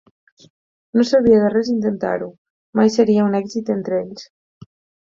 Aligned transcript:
No 0.99 1.05
servia 1.09 1.43
de 1.43 1.51
res 1.55 1.69
intentar-ho: 1.75 2.31
mai 2.81 2.93
seria 2.99 3.31
un 3.31 3.41
èxit 3.43 3.75
entre 3.79 4.03
ells. 4.05 4.31